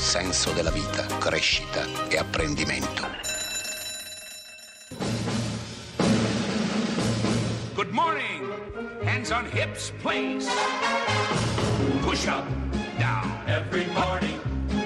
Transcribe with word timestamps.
senso 0.00 0.50
della 0.52 0.70
vita, 0.70 1.04
crescita 1.18 1.84
e 2.08 2.16
apprendimento. 2.16 3.06
Good 7.74 7.90
morning. 7.90 8.50
Hands 9.04 9.30
on 9.30 9.44
hips, 9.44 9.92
please. 10.00 10.48
Push 12.00 12.26
up, 12.28 12.46
down. 12.98 13.30
Every 13.46 13.86
morning. 13.92 14.40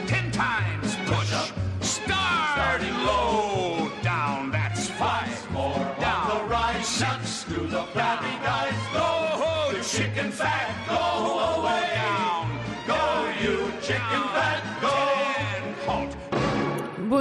Ten 0.07 0.33
times 0.33 0.97
push. 1.07 1.33
up. 1.33 1.53
Start. 1.81 2.55
Starting 2.55 2.97
low. 3.07 3.91
Down. 4.03 4.51
That's 4.51 4.91
five. 4.91 5.51
more 5.53 5.79
down. 6.01 6.31
On 6.31 6.39
the 6.39 6.45
rise. 6.51 6.87
Six. 6.87 7.45
Do 7.45 7.67
the 7.69 7.85
flabby 7.93 8.35
guys. 8.43 8.75
Go. 8.93 9.79
The 9.79 9.85
chicken 9.85 10.33
fat. 10.33 10.75
Go 10.89 11.34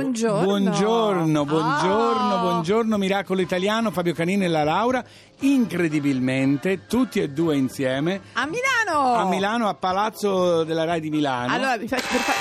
Buongiorno. 0.04 0.44
Buongiorno, 0.44 1.46
buongiorno, 1.46 2.34
Ah. 2.36 2.40
buongiorno 2.42 2.98
Miracolo 2.98 3.40
Italiano, 3.42 3.90
Fabio 3.90 4.14
Canini 4.14 4.44
e 4.44 4.48
la 4.50 4.64
Laura, 4.66 5.02
incredibilmente 5.40 6.86
tutti 6.88 7.22
e 7.22 7.30
due 7.30 7.56
insieme 7.56 8.20
A 8.34 8.46
Milano! 8.46 9.14
a 9.16 9.26
Milano, 9.26 9.68
a 9.70 9.74
Palazzo 9.76 10.64
della 10.66 10.84
Rai 10.84 11.00
di 11.00 11.10
Milano. 11.10 11.54
Allora, 11.54 11.78
vi 11.78 11.88
faccio 11.88 12.08
per 12.10 12.20
fa- 12.20 12.34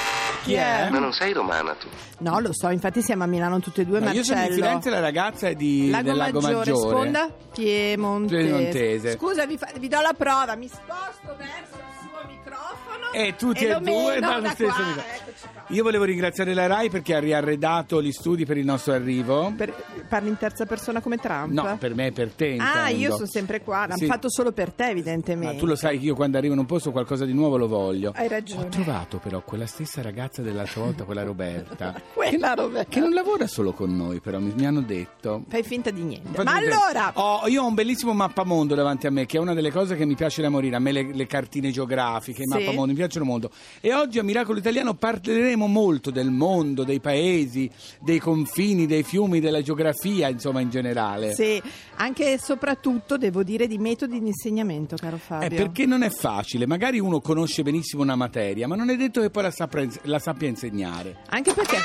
Chi 0.42 0.54
è? 0.54 0.88
Ma 0.90 0.98
non 0.98 1.12
sei 1.12 1.32
romana 1.32 1.72
tu? 1.74 1.86
No, 2.18 2.40
lo 2.40 2.52
so, 2.52 2.68
infatti 2.70 3.00
siamo 3.00 3.22
a 3.22 3.26
Milano 3.26 3.60
tutte 3.60 3.82
e 3.82 3.84
due, 3.84 4.00
No, 4.00 4.10
io 4.10 4.24
sono 4.24 4.44
di. 4.48 4.54
Firenze, 4.54 4.90
la 4.90 4.98
ragazza 4.98 5.46
è 5.48 5.54
di, 5.54 5.88
Lago 5.88 6.02
del 6.08 6.16
Lago 6.16 6.40
Maggiore, 6.40 6.56
Maggiore. 6.72 6.88
sponda 6.90 7.28
piemontese. 7.54 8.42
Piemontese. 8.44 9.12
Scusa, 9.12 9.46
vi, 9.46 9.56
fa- 9.56 9.70
vi 9.78 9.86
do 9.86 10.00
la 10.00 10.14
prova, 10.16 10.56
mi 10.56 10.66
sposto 10.66 11.36
verso 11.38 11.76
il 11.76 11.94
suo 12.00 12.28
microfono 12.28 13.12
E 13.12 13.36
tutti 13.36 13.64
e 13.64 13.68
e 13.68 13.72
lo 13.72 13.78
due 13.78 14.14
meno 14.14 14.28
dallo 14.28 14.40
da 14.42 14.50
stesso 14.50 14.72
qua. 14.74 14.84
microfono. 14.84 15.14
Eccoci 15.14 15.46
qua. 15.52 15.61
Io 15.68 15.82
volevo 15.82 16.04
ringraziare 16.04 16.52
la 16.54 16.66
Rai 16.66 16.90
perché 16.90 17.14
ha 17.14 17.18
riarredato 17.18 18.02
gli 18.02 18.12
studi 18.12 18.44
per 18.44 18.56
il 18.58 18.64
nostro 18.64 18.92
arrivo. 18.92 19.52
Per- 19.56 19.72
parli 20.08 20.28
in 20.28 20.36
terza 20.36 20.66
persona 20.66 21.00
come 21.00 21.16
Trump? 21.16 21.50
No, 21.52 21.76
per 21.78 21.94
me 21.94 22.06
e 22.08 22.12
per 22.12 22.30
te. 22.32 22.56
Ah, 22.58 22.90
intendo. 22.90 22.98
io 22.98 23.12
sono 23.14 23.26
sempre 23.26 23.62
qua, 23.62 23.86
l'hanno 23.86 23.96
Sì. 23.96 24.06
fatto 24.06 24.28
solo 24.30 24.52
per 24.52 24.72
te 24.72 24.88
evidentemente. 24.88 25.54
Ma 25.54 25.58
tu 25.58 25.66
lo 25.66 25.76
sai 25.76 25.98
che 25.98 26.04
io 26.06 26.14
quando 26.14 26.36
arrivo 26.36 26.52
in 26.52 26.58
un 26.58 26.66
posto 26.66 26.90
qualcosa 26.90 27.24
di 27.24 27.32
nuovo 27.32 27.56
lo 27.56 27.68
voglio. 27.68 28.12
Hai 28.14 28.28
ragione. 28.28 28.64
Ho 28.66 28.68
trovato 28.68 29.18
però 29.18 29.42
quella 29.42 29.66
stessa 29.66 30.02
ragazza 30.02 30.42
dell'altra 30.42 30.82
volta, 30.82 31.04
quella 31.04 31.22
Roberta. 31.22 32.00
Quella 32.12 32.54
che, 32.54 32.60
Roberta. 32.60 32.90
Che 32.90 33.00
non 33.00 33.12
lavora 33.12 33.46
solo 33.46 33.72
con 33.72 33.96
noi, 33.96 34.20
però 34.20 34.38
mi, 34.38 34.52
mi 34.54 34.66
hanno 34.66 34.80
detto. 34.82 35.44
Fai 35.48 35.62
finta 35.62 35.90
di 35.90 36.02
niente. 36.02 36.28
Infatti 36.28 36.46
Ma 36.46 36.54
allora, 36.54 37.10
Ho- 37.14 37.46
io 37.48 37.62
ho 37.62 37.66
un 37.66 37.74
bellissimo 37.74 38.12
mappamondo 38.12 38.74
davanti 38.74 39.06
a 39.06 39.10
me, 39.10 39.24
che 39.26 39.36
è 39.38 39.40
una 39.40 39.54
delle 39.54 39.70
cose 39.70 39.96
che 39.96 40.04
mi 40.04 40.14
piace 40.14 40.42
da 40.42 40.48
morire. 40.50 40.76
A 40.76 40.78
me 40.78 40.92
le, 40.92 41.14
le 41.14 41.26
cartine 41.26 41.70
geografiche, 41.70 42.42
i 42.42 42.46
Sì. 42.46 42.50
mappamondo, 42.50 42.88
mi 42.92 42.94
piacciono 42.94 43.24
molto. 43.24 43.50
E 43.80 43.92
oggi 43.94 44.18
a 44.18 44.22
Miracolo 44.22 44.58
Italiano 44.58 44.94
parleremo 44.94 45.61
molto 45.66 46.10
del 46.10 46.30
mondo, 46.30 46.84
dei 46.84 47.00
paesi, 47.00 47.70
dei 48.00 48.18
confini, 48.18 48.86
dei 48.86 49.02
fiumi, 49.02 49.40
della 49.40 49.62
geografia, 49.62 50.28
insomma, 50.28 50.60
in 50.60 50.70
generale. 50.70 51.34
sì, 51.34 51.60
anche 51.96 52.32
e 52.32 52.38
soprattutto 52.38 53.16
devo 53.16 53.42
dire 53.42 53.66
di 53.66 53.78
metodi 53.78 54.20
di 54.20 54.26
insegnamento, 54.26 54.96
caro 54.96 55.16
Fabio. 55.18 55.46
Eh, 55.48 55.50
perché 55.54 55.86
non 55.86 56.02
è 56.02 56.10
facile, 56.10 56.66
magari 56.66 56.98
uno 57.00 57.20
conosce 57.20 57.62
benissimo 57.62 58.02
una 58.02 58.16
materia, 58.16 58.66
ma 58.66 58.76
non 58.76 58.90
è 58.90 58.96
detto 58.96 59.20
che 59.20 59.30
poi 59.30 59.42
la 59.44 59.50
sappia, 59.50 59.86
la 60.02 60.18
sappia 60.18 60.48
insegnare. 60.48 61.18
Anche 61.28 61.52
perché 61.52 61.76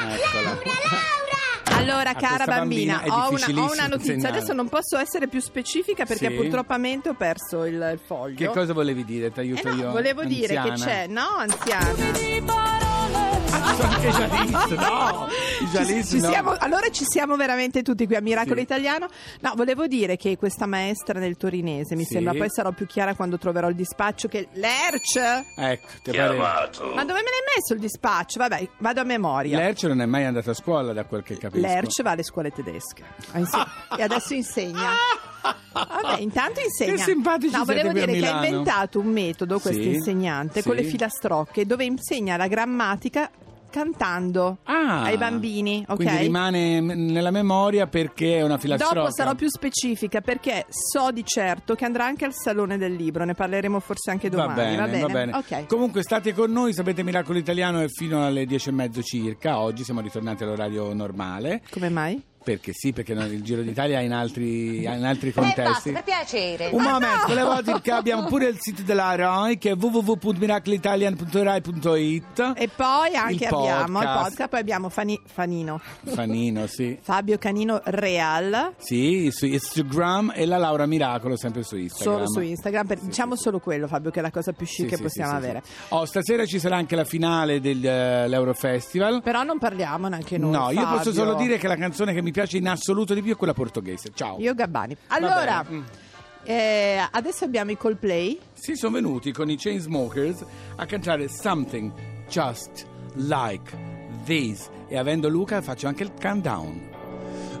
Eccola. 0.00 0.58
Allora, 1.76 2.10
A 2.10 2.14
cara 2.14 2.44
questa 2.44 2.58
bambina 2.58 3.02
ho 3.06 3.30
una, 3.30 3.46
ho 3.46 3.72
una 3.72 3.86
notizia. 3.86 4.14
insegnare. 4.14 4.36
Adesso 4.38 4.52
non 4.52 4.68
posso 4.68 4.98
essere 4.98 5.28
più 5.28 5.40
specifica 5.40 6.04
perché 6.04 6.28
Sì? 6.28 6.34
purtroppo 6.34 6.74
ho 6.74 7.14
perso 7.14 7.64
il, 7.64 7.74
il 7.92 8.00
foglio. 8.04 8.34
Che 8.36 8.48
cosa 8.48 8.72
volevi 8.72 9.04
dire? 9.04 9.30
Ti 9.30 9.40
Eh 9.40 9.42
aiuto 9.42 9.68
no, 9.70 9.74
io. 9.76 9.90
volevo 9.90 10.24
dire 10.24 10.48
che 10.54 10.56
anziana? 10.58 10.84
c'è, 10.92 11.06
no, 11.06 11.26
anziana. 11.38 12.89
Ah, 13.80 13.88
anche 13.94 14.08
Jalis, 14.10 14.70
no! 14.70 15.28
I 15.60 15.66
Jalis, 15.72 16.08
Ci 16.08 16.20
no. 16.20 16.28
siamo- 16.28 16.54
allora 16.58 16.88
ci 16.90 17.04
siamo 17.06 17.36
veramente 17.36 17.82
tutti 17.82 18.06
qui 18.06 18.14
a 18.16 18.20
Miracolo 18.20 18.56
Sì. 18.56 18.62
Italiano. 18.62 19.08
No, 19.40 19.52
volevo 19.56 19.86
dire 19.86 20.16
che 20.16 20.36
questa 20.36 20.66
maestra 20.66 21.18
del 21.18 21.36
torinese, 21.36 21.94
mi 21.96 22.04
Sì. 22.04 22.14
sembra, 22.14 22.32
poi 22.34 22.48
sarò 22.50 22.72
più 22.72 22.86
chiara 22.86 23.14
quando 23.14 23.38
troverò 23.38 23.68
il 23.68 23.74
dispaccio, 23.74 24.28
che 24.28 24.48
Lerch. 24.52 25.44
Ecco, 25.56 25.86
ti. 26.02 26.10
Chiamato. 26.10 26.92
Ma 26.94 27.04
dove 27.04 27.20
me 27.20 27.28
l'hai 27.30 27.56
messo 27.56 27.74
il 27.74 27.80
dispaccio? 27.80 28.38
Vabbè, 28.38 28.68
vado 28.78 29.00
a 29.00 29.04
memoria. 29.04 29.58
Lerch 29.58 29.84
non 29.84 30.00
è 30.00 30.06
mai 30.06 30.24
andato 30.24 30.50
a 30.50 30.54
scuola, 30.54 30.92
da 30.92 31.04
quel 31.04 31.22
che 31.22 31.36
capisco. 31.38 31.66
Lerch 31.66 32.02
va 32.02 32.10
alle 32.12 32.22
scuole 32.22 32.50
tedesche 32.50 33.02
inse- 33.34 33.58
e 33.96 34.02
adesso 34.02 34.34
insegna. 34.34 34.90
Vabbè, 35.72 36.20
intanto 36.20 36.60
insegna. 36.60 36.92
Che 36.94 36.98
simpatici 36.98 37.54
No, 37.56 37.64
volevo 37.64 37.92
dire 37.92 38.12
che 38.12 38.26
ha 38.26 38.44
inventato 38.44 38.98
un 39.00 39.06
metodo, 39.06 39.58
questo 39.58 39.80
Sì, 39.82 39.94
insegnante, 39.94 40.60
sì. 40.60 40.66
con 40.66 40.76
le 40.76 40.82
filastrocche, 40.84 41.64
dove 41.64 41.84
insegna 41.84 42.36
la 42.36 42.46
grammatica 42.46 43.30
cantando 43.70 44.58
Ah, 44.64 45.02
ai 45.04 45.16
bambini, 45.16 45.84
ok? 45.88 45.96
Quindi 45.96 46.16
rimane 46.18 46.80
nella 46.80 47.30
memoria 47.30 47.86
perché 47.86 48.38
è 48.38 48.42
una 48.42 48.58
filastrocca. 48.58 48.94
Dopo 48.94 49.10
sarò 49.12 49.34
più 49.34 49.48
specifica 49.48 50.20
perché 50.20 50.66
so 50.68 51.10
di 51.10 51.24
certo 51.24 51.74
che 51.74 51.84
andrà 51.84 52.04
anche 52.04 52.24
al 52.24 52.34
Salone 52.34 52.76
del 52.76 52.92
Libro, 52.94 53.24
ne 53.24 53.34
parleremo 53.34 53.80
forse 53.80 54.10
anche 54.10 54.28
Va 54.28 54.36
domani. 54.46 54.76
bene, 54.76 55.00
va 55.00 55.06
bene. 55.08 55.32
Ok. 55.36 55.66
Comunque 55.66 56.02
state 56.02 56.34
con 56.34 56.50
noi, 56.50 56.72
sapete 56.74 57.02
Miracolo 57.02 57.38
Italiano 57.38 57.80
è 57.80 57.86
fino 57.88 58.24
alle 58.26 58.44
dieci 58.46 58.68
e 58.68 58.72
mezzo 58.72 59.02
circa, 59.02 59.58
oggi 59.60 59.84
siamo 59.84 60.00
ritornati 60.00 60.42
all'orario 60.42 60.92
normale, 60.92 61.62
Come 61.70 61.88
mai? 61.88 62.22
Perché 62.42 62.72
sì, 62.72 62.92
perché 62.92 63.14
no, 63.14 63.24
il 63.26 63.42
Giro 63.42 63.62
d'Italia 63.62 63.98
è 64.00 64.02
in 64.02 64.12
altri, 64.12 64.82
in 64.84 65.04
altri 65.04 65.28
Eh, 65.28 65.32
contesti. 65.32 65.62
basta, 65.62 65.92
per 65.92 66.02
piacere. 66.04 66.68
Un 66.72 66.82
momento, 66.82 67.26
volevo 67.26 67.60
dire 67.62 67.80
che 67.80 67.90
abbiamo 67.90 68.24
pure 68.26 68.48
il 68.48 68.56
sito 68.58 68.82
della 68.82 69.14
RAI 69.14 69.58
che 69.58 69.70
è 69.70 69.74
www.miracleitalian.rai.it 69.76 72.52
E 72.56 72.68
poi 72.74 73.14
anche 73.14 73.44
Il 73.44 73.54
abbiamo 73.54 74.00
il 74.00 74.06
podcast. 74.06 74.28
podcast, 74.30 74.48
poi 74.48 74.60
abbiamo 74.60 74.88
Fani- 74.88 75.20
Fanino, 75.26 75.80
Fanino, 76.04 76.66
sì. 76.66 76.98
Fabio 77.00 77.38
Canino 77.38 77.80
Real. 77.84 78.74
Sì, 78.78 79.28
su 79.32 79.46
Instagram 79.46 80.32
e 80.34 80.46
la 80.46 80.56
Laura 80.56 80.86
Miracolo 80.86 81.36
sempre 81.36 81.62
su 81.62 81.76
Instagram. 81.76 82.14
Solo 82.14 82.28
su 82.30 82.40
Instagram, 82.40 82.86
per- 82.86 83.00
diciamo 83.00 83.36
solo 83.36 83.58
quello 83.58 83.86
Fabio 83.86 84.10
che 84.10 84.20
è 84.20 84.22
la 84.22 84.30
cosa 84.30 84.52
più 84.52 84.66
chic 84.66 84.76
Sì, 84.76 84.86
che 84.86 84.96
sì, 84.96 85.02
possiamo 85.02 85.32
sì, 85.32 85.36
sì, 85.38 85.44
avere. 85.44 85.62
sì. 85.64 85.70
Oh, 85.88 86.04
stasera 86.04 86.46
ci 86.46 86.58
sarà 86.58 86.76
anche 86.76 86.96
la 86.96 87.04
finale 87.04 87.60
dell'Eurofestival. 87.60 89.22
Però 89.22 89.42
non 89.42 89.58
parliamo 89.58 90.08
neanche 90.08 90.38
noi. 90.38 90.50
No, 90.52 90.70
io 90.70 90.80
posso 90.86 91.10
Fabio. 91.10 91.12
solo 91.12 91.34
dire 91.34 91.58
che 91.58 91.68
la 91.68 91.76
canzone 91.76 92.12
che 92.14 92.22
mi 92.22 92.29
piace 92.30 92.58
in 92.58 92.68
assoluto 92.68 93.14
di 93.14 93.22
più 93.22 93.32
è 93.32 93.36
quella 93.36 93.54
portoghese. 93.54 94.10
Ciao. 94.14 94.38
Io 94.38 94.54
Gabbani. 94.54 94.96
Allora, 95.08 95.64
eh, 96.42 97.06
adesso 97.10 97.44
abbiamo 97.44 97.70
i 97.70 97.76
Coldplay. 97.76 98.38
Si 98.52 98.74
sono 98.76 98.94
venuti 98.94 99.32
con 99.32 99.50
i 99.50 99.56
Chainsmokers 99.56 100.44
a 100.76 100.86
cantare 100.86 101.28
Something 101.28 101.92
Just 102.28 102.86
Like 103.14 103.76
This. 104.24 104.68
E 104.88 104.96
avendo 104.96 105.28
Luca 105.28 105.60
faccio 105.60 105.86
anche 105.86 106.02
il 106.02 106.12
countdown. 106.20 106.88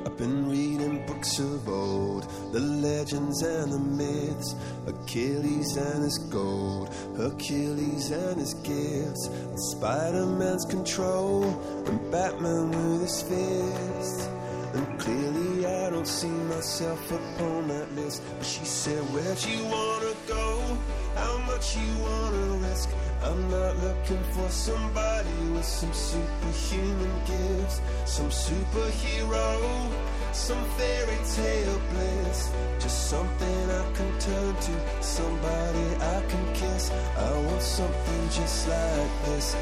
I've 0.04 0.16
been 0.16 0.48
reading 0.48 1.04
books 1.04 1.38
of 1.38 1.68
old, 1.68 2.26
the 2.52 2.60
legends 2.60 3.42
and 3.42 3.70
the 3.70 3.78
myths, 3.78 4.54
Achilles 4.86 5.76
and 5.76 6.02
his 6.02 6.16
gold, 6.30 6.88
Achilles 7.18 8.10
and 8.10 8.40
his 8.40 8.54
gifts, 8.62 9.26
and 9.26 9.58
Spider-Man's 9.72 10.64
control, 10.70 11.44
and 11.84 12.10
Batman 12.10 12.70
with 12.70 13.02
his 13.02 13.22
fists. 13.22 14.28
And 14.72 15.00
clearly 15.00 15.66
I 15.66 15.90
don't 15.90 16.06
see 16.06 16.28
myself 16.28 17.10
upon 17.10 17.68
that 17.68 17.92
list. 17.94 18.22
But 18.38 18.46
she 18.46 18.64
said, 18.64 19.02
Where'd 19.12 19.44
you 19.44 19.64
wanna 19.64 20.14
go? 20.28 20.78
How 21.16 21.38
much 21.38 21.76
you 21.76 21.90
wanna 21.98 22.68
risk? 22.68 22.88
I'm 23.22 23.50
not 23.50 23.76
looking 23.78 24.22
for 24.32 24.48
somebody 24.48 25.28
with 25.52 25.64
some 25.64 25.92
superhuman 25.92 27.12
gifts, 27.26 27.80
some 28.06 28.30
superhero, 28.30 29.90
some 30.32 30.64
fairy 30.78 31.18
tale 31.34 31.80
bliss. 31.90 32.50
Just 32.78 33.10
something 33.10 33.70
I 33.70 33.92
can 33.92 34.18
turn 34.20 34.54
to, 34.54 35.02
somebody 35.02 35.86
I 36.00 36.22
can 36.28 36.54
kiss. 36.54 36.90
I 37.16 37.32
want 37.46 37.62
something 37.62 38.28
just 38.30 38.68
like 38.68 39.24
this. 39.26 39.56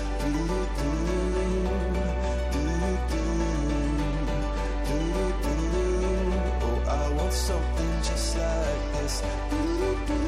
Like 9.09 10.28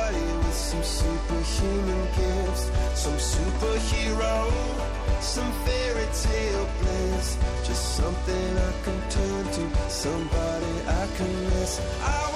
some 0.71 0.83
superhuman 0.83 2.05
gifts, 2.15 2.71
some 2.93 3.17
superhero, 3.17 4.49
some 5.19 5.51
fairy 5.65 6.07
tale 6.23 6.67
bliss. 6.79 7.37
Just 7.67 7.97
something 7.97 8.57
I 8.57 8.71
can 8.85 8.99
turn 9.09 9.45
to, 9.55 9.89
somebody 9.89 10.73
I 10.87 11.07
can 11.17 11.43
miss. 11.49 11.81
I 12.01 12.30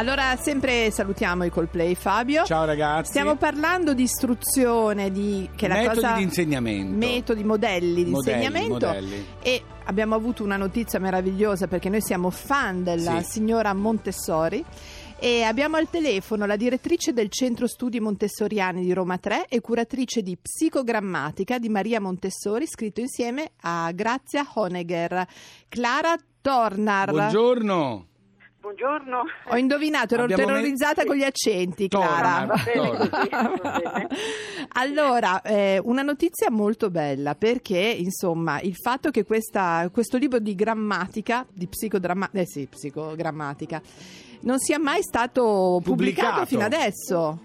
Allora, 0.00 0.34
sempre 0.36 0.90
salutiamo 0.90 1.44
i 1.44 1.50
Coldplay, 1.50 1.94
Fabio. 1.94 2.44
Ciao 2.44 2.64
ragazzi. 2.64 3.10
Stiamo 3.10 3.36
parlando 3.36 3.92
di 3.92 4.04
istruzione, 4.04 5.10
di 5.10 5.46
che 5.54 5.66
è 5.66 5.68
la 5.68 5.74
Metodi 5.74 5.94
cosa- 6.00 6.14
di 6.14 6.22
insegnamento. 6.22 6.96
metodi, 6.96 7.44
modelli 7.44 8.04
di 8.04 8.10
Modelli, 8.10 8.36
insegnamento. 8.46 8.86
modelli. 8.86 9.26
E 9.42 9.62
abbiamo 9.84 10.14
avuto 10.14 10.42
una 10.42 10.56
notizia 10.56 10.98
meravigliosa 10.98 11.66
perché 11.66 11.90
noi 11.90 12.00
siamo 12.00 12.30
fan 12.30 12.82
della 12.82 13.20
Sì. 13.20 13.30
signora 13.32 13.74
Montessori. 13.74 14.64
E 15.18 15.42
abbiamo 15.42 15.76
al 15.76 15.90
telefono 15.90 16.46
la 16.46 16.56
direttrice 16.56 17.12
del 17.12 17.28
Centro 17.28 17.66
Studi 17.66 18.00
Montessoriani 18.00 18.80
di 18.80 18.94
Roma 18.94 19.18
3 19.18 19.48
e 19.48 19.60
curatrice 19.60 20.22
di 20.22 20.34
psicogrammatica 20.40 21.58
di 21.58 21.68
Maria 21.68 22.00
Montessori, 22.00 22.66
scritto 22.66 23.00
insieme 23.00 23.50
a 23.64 23.92
Grazia 23.92 24.46
Honegger. 24.54 25.26
Clara 25.68 26.16
Tornar. 26.40 27.10
Buongiorno. 27.10 28.06
Buongiorno. 28.60 29.22
Ho 29.48 29.56
indovinato, 29.56 30.14
ero 30.14 30.24
Abbiamo 30.24 30.44
terrorizzata 30.44 31.00
me- 31.02 31.06
con 31.08 31.16
gli 31.16 31.22
accenti, 31.24 31.88
Clara. 31.88 32.44
Va 32.44 32.62
bene 32.62 33.08
bene. 33.08 34.08
Allora, 34.74 35.40
eh, 35.40 35.80
una 35.82 36.02
notizia 36.02 36.50
molto 36.50 36.90
bella 36.90 37.34
perché, 37.34 37.78
insomma, 37.78 38.60
il 38.60 38.74
fatto 38.76 39.10
che 39.10 39.24
questa- 39.24 39.88
questo 39.90 40.18
libro 40.18 40.38
di 40.40 40.54
grammatica, 40.54 41.46
di 41.50 41.66
psicodramma- 41.66 42.28
eh 42.32 42.46
sì, 42.46 42.66
psicogrammatica, 42.66 43.80
non 44.42 44.58
sia 44.58 44.78
mai 44.78 45.02
stato 45.02 45.80
pubblicato, 45.82 46.40
Pubblicato. 46.40 46.46
fino 46.46 46.64
adesso. 46.64 47.38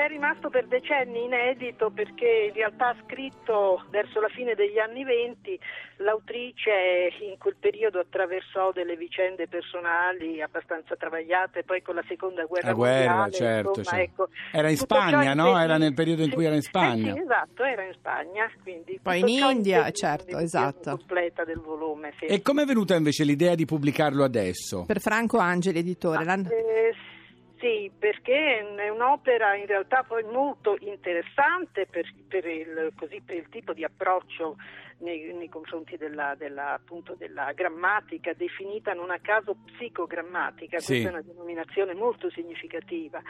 È 0.00 0.08
rimasto 0.08 0.48
per 0.48 0.66
decenni 0.66 1.24
inedito 1.24 1.90
perché 1.90 2.46
in 2.48 2.54
realtà 2.54 2.96
scritto 3.04 3.84
verso 3.90 4.18
la 4.18 4.28
fine 4.28 4.54
degli 4.54 4.78
anni 4.78 5.04
venti 5.04 5.60
l'autrice 5.96 7.12
in 7.20 7.36
quel 7.36 7.56
periodo 7.60 7.98
attraversò 7.98 8.72
delle 8.72 8.96
vicende 8.96 9.46
personali 9.46 10.40
abbastanza 10.40 10.96
travagliate, 10.96 11.64
poi 11.64 11.82
con 11.82 11.96
la 11.96 12.04
seconda 12.08 12.44
guerra 12.44 12.68
La 12.68 12.72
guerra, 12.72 13.14
mondiale, 13.16 13.32
certo, 13.32 13.78
insomma, 13.80 13.96
certo. 13.98 14.22
ecco, 14.22 14.28
Era 14.56 14.70
in 14.70 14.76
Spagna, 14.78 15.34
no? 15.34 15.58
Era 15.58 15.76
nel 15.76 15.92
periodo 15.92 16.22
in 16.22 16.30
cui 16.30 16.46
era 16.46 16.54
in 16.54 16.62
Spagna. 16.62 17.10
eh 17.10 17.16
sì, 17.16 17.20
esatto, 17.20 17.62
era 17.64 17.84
in 17.84 17.92
Spagna, 17.92 18.50
quindi 18.62 18.98
Poi 19.02 19.18
in 19.20 19.28
India, 19.28 19.76
impedì 19.80 19.96
certo, 19.98 20.38
esatto. 20.38 20.96
completa 20.96 21.44
del 21.44 21.60
volume, 21.60 22.14
sì. 22.18 22.24
E 22.24 22.40
com'è 22.40 22.64
venuta 22.64 22.94
invece 22.94 23.24
l'idea 23.24 23.54
di 23.54 23.66
pubblicarlo 23.66 24.24
adesso? 24.24 24.84
Per 24.86 24.98
Franco 25.00 25.36
Angeli, 25.36 25.80
editore. 25.80 26.24
L'han- 26.24 26.46
Eh, 26.50 26.94
sì, 27.60 27.90
perché 27.96 28.58
è 28.58 28.88
un'opera 28.88 29.54
in 29.54 29.66
realtà 29.66 30.02
poi 30.02 30.24
molto 30.24 30.76
interessante 30.80 31.86
per, 31.86 32.10
per 32.26 32.46
il, 32.46 32.90
così, 32.96 33.20
per 33.24 33.36
il 33.36 33.48
tipo 33.50 33.74
di 33.74 33.84
approccio 33.84 34.56
nei, 35.00 35.32
nei 35.34 35.48
confronti 35.48 35.96
della, 35.96 36.34
della- 36.36 36.72
appunto 36.72 37.14
della 37.14 37.52
grammatica, 37.52 38.32
definita 38.32 38.92
non 38.92 39.10
a 39.10 39.18
caso 39.20 39.56
psicogrammatica, 39.66 40.78
Sì. 40.78 40.86
questa 41.02 41.08
è 41.08 41.12
una 41.12 41.22
denominazione 41.22 41.94
molto 41.94 42.30
significativa, 42.30 43.20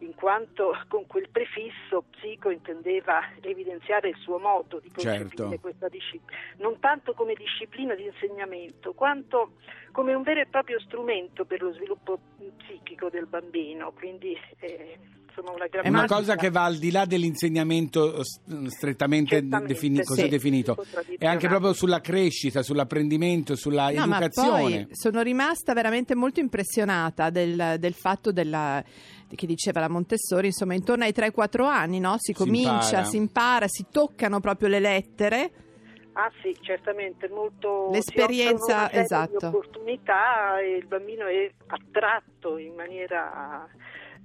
in 0.00 0.14
quanto 0.14 0.72
con 0.88 1.06
quel 1.06 1.28
prefisso 1.30 2.04
psico 2.10 2.50
intendeva 2.50 3.20
evidenziare 3.40 4.08
il 4.10 4.16
suo 4.16 4.38
modo 4.38 4.78
di 4.80 4.90
concepire 4.90 5.28
Certo. 5.36 5.60
questa 5.60 5.88
disciplina, 5.88 6.38
non 6.58 6.78
tanto 6.78 7.14
come 7.14 7.34
disciplina 7.34 7.94
di 7.94 8.04
insegnamento, 8.04 8.92
quanto 8.94 9.52
come 9.92 10.14
un 10.14 10.22
vero 10.22 10.40
e 10.40 10.46
proprio 10.46 10.78
strumento 10.80 11.44
per 11.44 11.62
lo 11.62 11.72
sviluppo 11.72 12.18
psichico 12.58 13.08
del 13.10 13.26
bambino, 13.26 13.92
quindi 13.92 14.36
eh, 14.60 14.98
una 15.42 15.64
È 15.64 15.68
grammatica 15.68 15.88
una 15.88 16.06
cosa 16.06 16.36
che 16.36 16.50
va 16.50 16.64
al 16.64 16.76
di 16.76 16.90
là 16.90 17.04
dell'insegnamento 17.04 18.22
s- 18.24 18.40
strettamente 18.66 19.36
Certamente, 19.40 19.72
defini- 19.72 20.02
così 20.04 20.22
sì. 20.22 20.28
definito, 20.28 20.76
è 21.18 21.26
anche 21.26 21.48
proprio 21.48 21.72
sulla 21.72 22.00
crescita, 22.00 22.62
sull'apprendimento, 22.62 23.56
sulla 23.56 23.90
No, 23.90 24.06
ma 24.06 24.18
educazione. 24.18 24.60
poi 24.60 24.86
sono 24.92 25.22
rimasta 25.22 25.72
veramente 25.74 26.14
molto 26.14 26.40
impressionata 26.40 27.30
del, 27.30 27.76
del 27.78 27.94
fatto 27.94 28.32
della, 28.32 28.82
che 29.34 29.46
diceva 29.46 29.80
la 29.80 29.88
Montessori, 29.88 30.46
insomma, 30.46 30.74
intorno 30.74 31.04
ai 31.04 31.12
3-4 31.14 31.62
anni, 31.64 31.98
no? 32.00 32.14
Si 32.18 32.32
Si 32.32 32.34
comincia, 32.34 32.70
impara. 32.72 33.04
si 33.04 33.16
impara, 33.16 33.66
si 33.68 33.86
toccano 33.90 34.40
proprio 34.40 34.68
le 34.68 34.78
lettere. 34.80 35.50
Ah 36.14 36.32
sì, 36.42 36.52
certamente, 36.62 37.28
molto 37.28 37.90
L'esperienza, 37.92 38.56
si 38.56 38.72
offrono 38.72 38.80
una 38.80 38.88
serie 38.88 39.02
esatto. 39.04 39.38
di 39.38 39.44
opportunità 39.44 40.58
e 40.60 40.76
il 40.76 40.86
bambino 40.86 41.26
è 41.26 41.48
attratto 41.68 42.58
in 42.58 42.74
maniera 42.74 43.68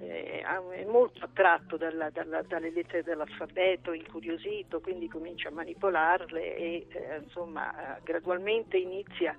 eh, 0.00 0.40
è 0.42 0.84
molto 0.84 1.24
attratto 1.24 1.76
dalla- 1.76 2.10
dalla- 2.10 2.42
dalle 2.42 2.70
lettere 2.70 3.02
dell'alfabeto, 3.02 3.92
incuriosito, 3.92 4.80
quindi 4.80 5.08
comincia 5.08 5.48
a 5.48 5.52
manipolarle 5.52 6.56
e 6.56 6.86
eh, 6.88 7.20
insomma 7.22 7.98
gradualmente 8.02 8.76
inizia 8.76 9.34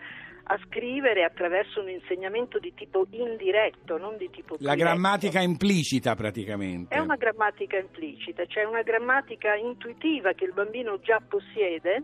a 0.47 0.59
scrivere 0.67 1.23
attraverso 1.23 1.81
un 1.81 1.89
insegnamento 1.89 2.59
di 2.59 2.71
tipo 2.75 3.07
indiretto, 3.09 3.97
non 3.97 4.15
di 4.15 4.29
tipo 4.29 4.55
La 4.59 4.75
diretto. 4.75 4.89
grammatica 4.91 5.39
implicita 5.41 6.13
praticamente. 6.15 6.93
È 6.93 6.99
una 6.99 7.15
grammatica 7.15 7.77
implicita, 7.79 8.45
cioè 8.45 8.63
una 8.65 8.83
grammatica 8.83 9.55
intuitiva 9.55 10.33
che 10.33 10.45
il 10.45 10.53
bambino 10.53 10.99
già 10.99 11.19
possiede 11.27 12.03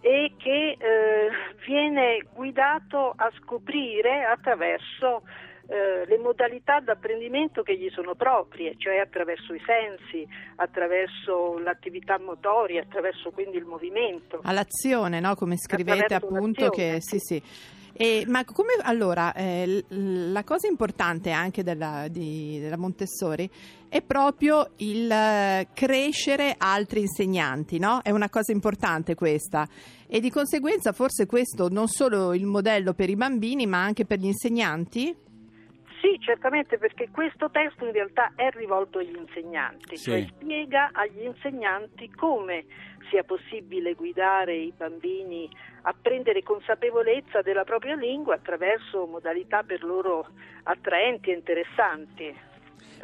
e 0.00 0.32
che 0.38 0.76
eh, 0.78 1.28
viene 1.66 2.24
guidato 2.32 3.12
a 3.14 3.30
scoprire 3.42 4.24
attraverso 4.24 5.22
eh, 5.70 6.04
le 6.04 6.18
modalità 6.18 6.80
d'apprendimento 6.80 7.62
che 7.62 7.76
gli 7.76 7.88
sono 7.90 8.16
proprie, 8.16 8.74
cioè 8.76 8.98
attraverso 8.98 9.54
i 9.54 9.62
sensi, 9.64 10.26
attraverso 10.56 11.58
l'attività 11.58 12.18
motoria, 12.18 12.82
attraverso 12.82 13.30
quindi 13.30 13.56
il 13.56 13.64
movimento. 13.64 14.40
all'azione, 14.42 15.20
no? 15.20 15.36
come 15.36 15.56
scrivete 15.56 16.14
appunto 16.14 16.70
che 16.70 17.00
sì 17.00 17.18
sì. 17.18 17.40
E, 17.92 18.24
ma 18.26 18.44
come 18.44 18.72
allora 18.82 19.32
eh, 19.32 19.84
la 19.88 20.42
cosa 20.42 20.66
importante 20.66 21.30
anche 21.30 21.62
della, 21.62 22.06
di- 22.08 22.58
della 22.58 22.76
Montessori 22.76 23.48
è 23.88 24.00
proprio 24.00 24.70
il 24.76 25.10
eh, 25.10 25.68
crescere 25.72 26.54
altri 26.56 27.00
insegnanti, 27.00 27.78
no? 27.78 28.00
È 28.02 28.10
una 28.10 28.30
cosa 28.30 28.52
importante 28.52 29.14
questa 29.14 29.68
e 30.08 30.18
di 30.18 30.30
conseguenza 30.30 30.92
forse 30.92 31.26
questo 31.26 31.68
non 31.68 31.88
solo 31.88 32.32
il 32.34 32.46
modello 32.46 32.94
per 32.94 33.10
i 33.10 33.16
bambini 33.16 33.66
ma 33.66 33.82
anche 33.82 34.04
per 34.04 34.18
gli 34.18 34.26
insegnanti. 34.26 35.14
Sì, 36.10 36.18
certamente 36.18 36.76
perché 36.76 37.08
questo 37.12 37.50
testo 37.50 37.84
in 37.84 37.92
realtà 37.92 38.32
è 38.34 38.50
rivolto 38.50 38.98
agli 38.98 39.14
insegnanti, 39.16 39.96
Sì. 39.96 40.10
cioè 40.10 40.26
spiega 40.26 40.90
agli 40.92 41.22
insegnanti 41.22 42.10
come 42.10 42.64
sia 43.10 43.22
possibile 43.22 43.94
guidare 43.94 44.56
i 44.56 44.72
bambini 44.76 45.48
a 45.82 45.94
prendere 45.94 46.42
consapevolezza 46.42 47.42
della 47.42 47.62
propria 47.62 47.94
lingua 47.94 48.34
attraverso 48.34 49.06
modalità 49.06 49.62
per 49.62 49.84
loro 49.84 50.26
attraenti 50.64 51.30
e 51.30 51.34
interessanti. 51.34 52.36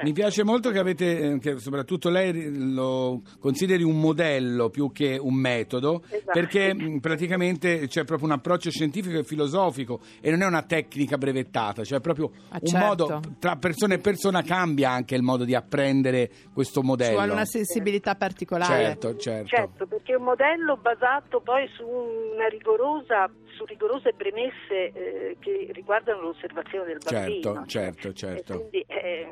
Mi 0.03 0.12
piace 0.12 0.45
molto 0.45 0.71
che 0.71 0.79
avete, 0.79 1.19
eh, 1.35 1.38
che 1.38 1.59
soprattutto 1.59 2.09
lei 2.11 2.73
lo 2.75 3.23
consideri 3.38 3.83
un 3.83 3.99
modello 3.99 4.69
più 4.71 4.93
che 4.93 5.17
un 5.21 5.35
metodo, 5.35 6.03
Esatto. 6.09 6.33
perché 6.33 6.75
mh, 6.75 6.99
praticamente 7.00 7.87
c'è 7.88 8.05
proprio 8.05 8.29
un 8.29 8.35
approccio 8.35 8.71
scientifico 8.71 9.19
e 9.19 9.25
filosofico 9.25 10.00
e 10.21 10.31
non 10.31 10.43
è 10.43 10.47
una 10.47 10.62
tecnica 10.62 11.17
brevettata, 11.19 11.83
cioè 11.85 12.00
proprio 12.00 12.31
Ah, 12.50 12.59
un 12.61 12.67
certo. 12.69 12.87
modo, 12.87 13.21
tra 13.38 13.57
persona 13.57 13.95
e 13.95 13.99
persona 13.99 14.43
cambia 14.43 14.91
anche 14.91 15.15
il 15.15 15.23
modo 15.23 15.45
di 15.45 15.55
apprendere 15.55 16.31
questo 16.53 16.81
Ci 16.81 16.87
modello. 16.87 17.12
vuole 17.17 17.33
una 17.33 17.45
sensibilità 17.45 18.15
particolare. 18.15 18.85
Certo, 18.85 19.17
certo. 19.17 19.47
Certo, 19.49 19.87
perché 19.87 20.12
è 20.12 20.17
un 20.17 20.25
modello 20.25 20.76
basato 20.76 21.41
poi 21.41 21.67
su 21.75 21.85
una 21.87 22.47
rigorosa, 22.49 23.31
su 23.57 23.65
rigorose 23.65 24.12
premesse 24.17 24.93
eh, 24.93 25.37
che 25.41 25.69
riguardano 25.73 26.21
l'osservazione 26.23 26.87
del 26.87 27.00
Certo, 27.00 27.53
bambino. 27.53 27.67
certo, 27.67 28.09
E 28.09 28.15
certo. 28.15 28.59
quindi 28.59 28.85
eh, 28.87 29.26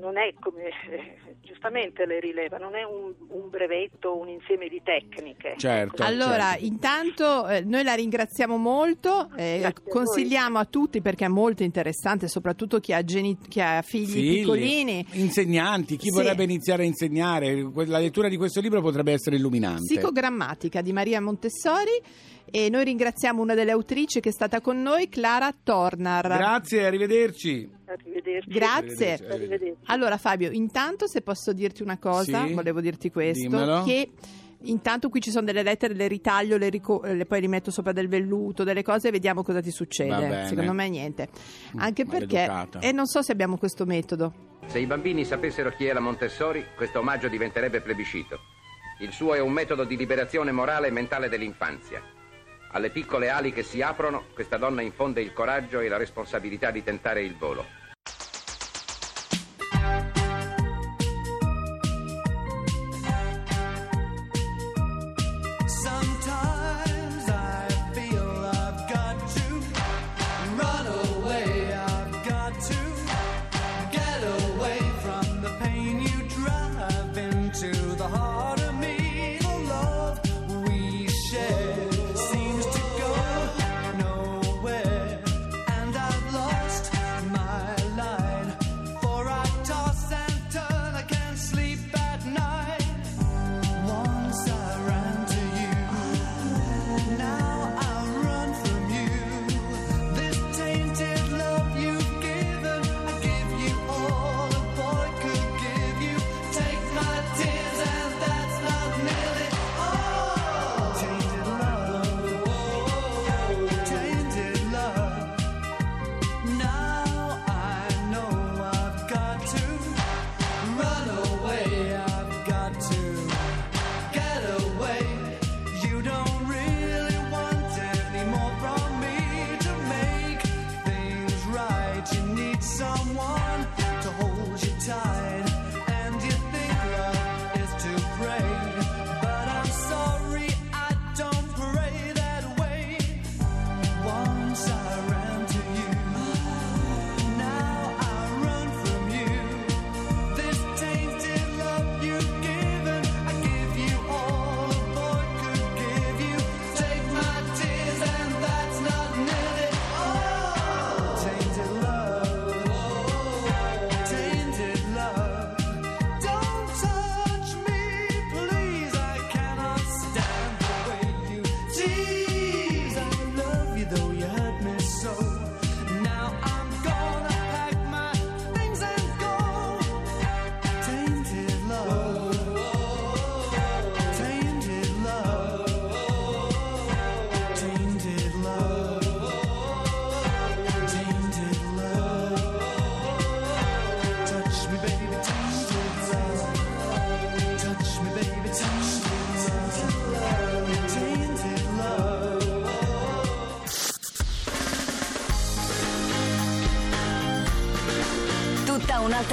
non 0.00 0.16
è 0.18 0.32
come 0.40 0.64
eh, 0.90 1.36
giustamente 1.42 2.06
lei 2.06 2.20
rileva, 2.20 2.56
non 2.56 2.74
è 2.74 2.82
un, 2.82 3.12
un 3.28 3.50
brevetto, 3.50 4.18
un 4.18 4.28
insieme 4.28 4.68
di 4.68 4.80
tecniche. 4.82 5.54
Certo. 5.56 6.02
Allora, 6.02 6.50
certo. 6.52 6.64
intanto 6.64 7.46
eh, 7.48 7.60
noi 7.60 7.82
la 7.84 7.94
ringraziamo 7.94 8.56
molto, 8.56 9.30
eh, 9.36 9.58
Grazie 9.60 9.66
a 9.66 9.72
consigliamo 9.88 10.58
a 10.58 10.64
tutti 10.64 11.00
perché 11.00 11.26
è 11.26 11.28
molto 11.28 11.62
interessante, 11.62 12.26
soprattutto 12.28 12.80
chi 12.80 12.92
ha, 12.92 13.04
geni- 13.04 13.38
chi 13.48 13.60
ha 13.60 13.82
figli 13.82 14.06
Figli, 14.06 14.38
piccolini. 14.40 15.06
insegnanti, 15.12 15.96
chi 15.96 16.08
Sì. 16.08 16.14
vorrebbe 16.14 16.42
iniziare 16.42 16.82
a 16.82 16.86
insegnare, 16.86 17.70
la 17.86 17.98
lettura 17.98 18.28
di 18.28 18.36
questo 18.36 18.60
libro 18.60 18.80
potrebbe 18.80 19.12
essere 19.12 19.36
illuminante. 19.36 19.82
Psicogrammatica 19.84 20.80
di 20.80 20.92
Maria 20.92 21.20
Montessori 21.20 21.90
e 22.50 22.68
noi 22.68 22.84
ringraziamo 22.84 23.40
una 23.40 23.54
delle 23.54 23.70
autrici 23.70 24.20
che 24.20 24.30
è 24.30 24.32
stata 24.32 24.60
con 24.60 24.80
noi, 24.82 25.08
Clara 25.08 25.54
Tornar. 25.62 26.26
Grazie, 26.26 26.84
arrivederci. 26.86 27.78
Arrivederci. 27.92 28.48
Grazie. 28.50 29.12
Arrivederci, 29.14 29.32
Arrivederci. 29.32 29.76
Allora 29.86 30.16
Fabio, 30.16 30.50
intanto 30.50 31.06
se 31.08 31.22
posso 31.22 31.52
dirti 31.52 31.82
una 31.82 31.98
cosa, 31.98 32.46
Sì. 32.46 32.52
volevo 32.54 32.80
dirti 32.80 33.10
questo, 33.10 33.48
Dimmelo. 33.48 33.82
che 33.84 34.10
intanto 34.64 35.08
qui 35.08 35.20
ci 35.20 35.30
sono 35.30 35.46
delle 35.46 35.62
lettere, 35.62 35.94
le 35.94 36.06
ritaglio, 36.06 36.56
le, 36.56 36.68
rico- 36.68 37.00
le 37.04 37.24
poi 37.26 37.40
rimetto 37.40 37.70
sopra 37.70 37.92
del 37.92 38.08
velluto, 38.08 38.62
delle 38.62 38.82
cose 38.82 39.08
e 39.08 39.10
vediamo 39.10 39.42
cosa 39.42 39.60
ti 39.60 39.70
succede. 39.70 40.46
Secondo 40.46 40.72
me 40.72 40.88
niente. 40.88 41.28
Anche 41.76 42.04
Mm, 42.04 42.08
perché, 42.08 42.46
maleducata. 42.46 42.78
e 42.80 42.92
non 42.92 43.06
so 43.06 43.22
se 43.22 43.32
abbiamo 43.32 43.56
questo 43.56 43.84
metodo. 43.86 44.32
Se 44.66 44.78
i 44.78 44.86
bambini 44.86 45.24
sapessero 45.24 45.70
chi 45.70 45.86
è 45.86 45.92
la 45.92 46.00
Montessori, 46.00 46.64
questo 46.76 46.98
omaggio 47.00 47.28
diventerebbe 47.28 47.80
plebiscito. 47.80 48.38
Il 49.00 49.12
suo 49.12 49.34
è 49.34 49.40
un 49.40 49.50
metodo 49.52 49.84
di 49.84 49.96
liberazione 49.96 50.52
morale 50.52 50.88
e 50.88 50.90
mentale 50.90 51.30
dell'infanzia. 51.30 52.02
Alle 52.72 52.90
piccole 52.90 53.30
ali 53.30 53.52
che 53.52 53.62
si 53.64 53.80
aprono, 53.82 54.26
questa 54.34 54.58
donna 54.58 54.82
infonde 54.82 55.22
il 55.22 55.32
coraggio 55.32 55.80
e 55.80 55.88
la 55.88 55.96
responsabilità 55.96 56.70
di 56.70 56.84
tentare 56.84 57.22
il 57.22 57.34
volo. 57.36 57.64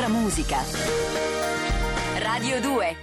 Musica. 0.08 0.64
Radio 2.20 2.60
2 2.60 2.97